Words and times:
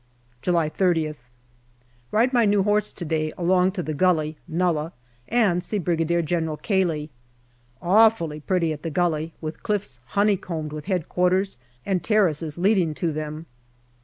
July 0.41 0.67
30th. 0.67 1.17
Ride 2.09 2.33
my 2.33 2.43
new 2.43 2.63
horse 2.63 2.91
to 2.91 3.05
day 3.05 3.31
along 3.37 3.71
to 3.73 3.83
the 3.83 3.93
gully 3.93 4.35
(nullah) 4.47 4.93
and 5.29 5.63
see 5.63 5.77
Brigadier 5.77 6.23
General 6.23 6.57
Cayley. 6.57 7.11
Awfully 7.83 8.39
pretty 8.39 8.73
at 8.73 8.81
the 8.81 8.89
gully, 8.89 9.31
with 9.41 9.61
cliffs 9.61 9.99
honey 10.17 10.37
combed 10.37 10.73
with 10.73 10.89
H.Q. 10.89 11.43
and 11.85 12.03
terraces 12.03 12.57
leading 12.57 12.95
to 12.95 13.11
them. 13.11 13.45